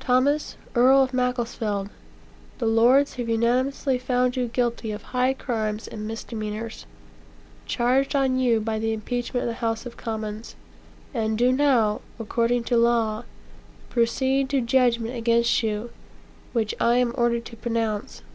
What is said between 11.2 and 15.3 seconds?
do now, according to law, proceed to judgment